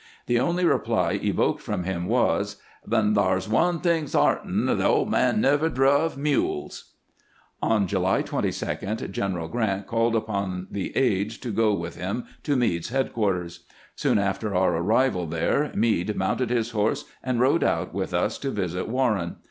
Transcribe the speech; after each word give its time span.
The 0.25 0.39
only 0.39 0.65
reply 0.65 1.19
evoked 1.21 1.61
from 1.61 1.83
him 1.83 2.07
was:" 2.07 2.55
Then 2.87 3.13
thar 3.13 3.37
's 3.39 3.47
one 3.47 3.81
thing 3.81 4.05
sart'in: 4.07 4.65
the 4.65 4.83
old 4.87 5.11
man 5.11 5.39
never 5.39 5.69
druv 5.69 6.17
mules." 6.17 6.95
On 7.61 7.85
July 7.85 8.23
22 8.23 9.07
General 9.09 9.47
Grant 9.47 9.85
called 9.85 10.15
upon 10.15 10.65
the 10.71 10.91
aides 10.97 11.37
to 11.37 11.51
go 11.51 11.75
with 11.75 11.97
him 11.97 12.23
to 12.41 12.55
Meade's 12.55 12.89
headquarters. 12.89 13.59
Soon 13.95 14.17
after 14.17 14.55
our 14.55 14.75
ar 14.75 14.81
rival 14.81 15.27
there, 15.27 15.71
Meade 15.75 16.15
mounted 16.15 16.49
his 16.49 16.71
horse 16.71 17.05
and 17.23 17.39
rode 17.39 17.63
out 17.63 17.93
with 17.93 18.11
us 18.11 18.39
to 18.39 18.49
visit 18.49 18.87
Warren. 18.87 19.35